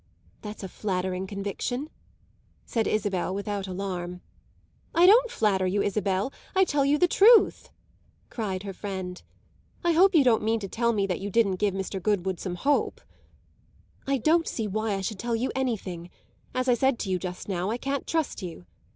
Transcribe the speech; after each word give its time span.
"That's 0.41 0.63
a 0.63 0.67
flattering 0.67 1.27
conviction," 1.27 1.87
said 2.65 2.87
Isabel 2.87 3.35
without 3.35 3.67
alarm. 3.67 4.21
"I 4.95 5.05
don't 5.05 5.29
flatter 5.29 5.67
you, 5.67 5.83
Isabel, 5.83 6.33
I 6.55 6.63
tell 6.63 6.83
you 6.83 6.97
the 6.97 7.07
truth!" 7.07 7.69
cried 8.31 8.63
her 8.63 8.73
friend. 8.73 9.21
"I 9.83 9.91
hope 9.91 10.15
you 10.15 10.23
don't 10.23 10.41
mean 10.41 10.59
to 10.61 10.67
tell 10.67 10.91
me 10.91 11.05
that 11.05 11.19
you 11.19 11.29
didn't 11.29 11.57
give 11.57 11.75
Mr. 11.75 12.01
Goodwood 12.01 12.39
some 12.39 12.55
hope." 12.55 12.99
"I 14.07 14.17
don't 14.17 14.47
see 14.47 14.65
why 14.67 14.95
I 14.95 15.01
should 15.01 15.19
tell 15.19 15.35
you 15.35 15.51
anything; 15.53 16.09
as 16.55 16.67
I 16.67 16.73
said 16.73 16.97
to 17.01 17.09
you 17.11 17.19
just 17.19 17.47
now, 17.47 17.69
I 17.69 17.77
can't 17.77 18.07
trust 18.07 18.41
you. 18.41 18.65